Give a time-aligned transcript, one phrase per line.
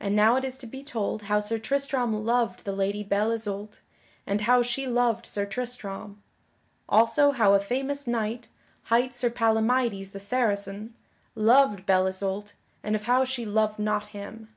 [0.00, 3.78] And now it is to be told how Sir Tristram loved the Lady Belle Isoult
[4.26, 6.22] and how she loved Sir Tristram.
[6.88, 8.48] Also how a famous knight,
[8.84, 10.94] hight Sir Palamydes the Saracen,
[11.34, 14.48] loved Belle Isoult and of how she loved not him.